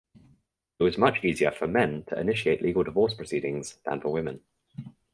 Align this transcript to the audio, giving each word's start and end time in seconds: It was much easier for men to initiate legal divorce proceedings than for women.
It 0.79 0.83
was 0.83 0.97
much 0.97 1.23
easier 1.23 1.51
for 1.51 1.67
men 1.67 2.03
to 2.05 2.19
initiate 2.19 2.63
legal 2.63 2.81
divorce 2.83 3.13
proceedings 3.13 3.77
than 3.85 4.01
for 4.01 4.11
women. 4.11 4.41